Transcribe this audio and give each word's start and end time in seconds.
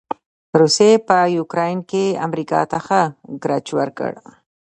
روسې 0.59 0.89
په 1.07 1.17
يوکراين 1.37 1.79
کې 1.89 2.05
امریکا 2.27 2.59
ته 2.71 2.77
ښه 2.85 3.01
ګړچ 3.43 3.67
ورکړ. 3.77 4.11